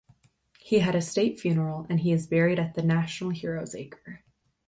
He 0.57 0.79
had 0.79 0.95
a 0.95 1.01
State 1.03 1.39
funeral, 1.39 1.85
and 1.87 1.99
he 1.99 2.11
is 2.11 2.25
buried 2.25 2.57
at 2.57 2.73
the 2.73 2.81
National 2.81 3.29
Heroes 3.29 3.75
Acre. 3.75 4.21